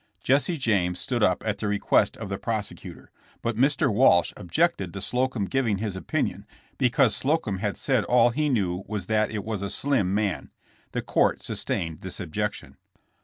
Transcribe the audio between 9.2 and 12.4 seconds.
it was a slim man. The court sustained this